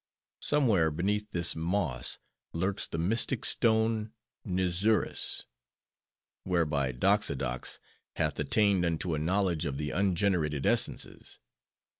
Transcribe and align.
Somewhere, 0.41 0.89
beneath 0.89 1.29
this 1.29 1.55
moss, 1.55 2.17
lurks 2.53 2.87
the 2.87 2.97
mystic 2.97 3.45
stone 3.45 4.11
Mnizuris; 4.43 5.43
whereby 6.43 6.91
Doxodox 6.91 7.77
hath 8.15 8.39
attained 8.39 8.83
unto 8.83 9.13
a 9.13 9.19
knowledge 9.19 9.67
of 9.67 9.77
the 9.77 9.91
ungenerated 9.91 10.65
essences. 10.65 11.37